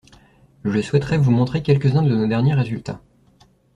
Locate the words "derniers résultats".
2.27-3.03